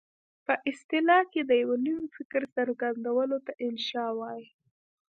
په 0.45 0.53
اصطلاح 0.71 1.23
کې 1.31 1.41
د 1.45 1.51
یوه 1.63 1.77
نوي 1.85 2.07
فکر 2.17 2.41
څرګندولو 2.55 3.37
ته 3.45 3.51
انشأ 3.65 4.05
وايي. 4.17 4.45